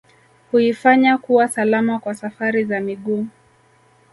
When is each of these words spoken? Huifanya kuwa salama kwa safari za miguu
Huifanya 0.51 1.17
kuwa 1.17 1.47
salama 1.47 1.99
kwa 1.99 2.13
safari 2.15 2.63
za 2.65 2.79
miguu 2.79 3.25